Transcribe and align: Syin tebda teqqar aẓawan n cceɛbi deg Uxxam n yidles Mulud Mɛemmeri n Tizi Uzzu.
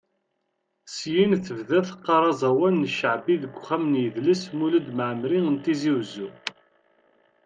Syin 0.95 1.31
tebda 1.45 1.79
teqqar 1.87 2.23
aẓawan 2.31 2.75
n 2.85 2.89
cceɛbi 2.93 3.35
deg 3.41 3.53
Uxxam 3.57 3.83
n 3.87 3.93
yidles 4.01 4.43
Mulud 4.57 4.87
Mɛemmeri 4.97 5.39
n 5.53 5.55
Tizi 5.63 5.91
Uzzu. 5.99 6.29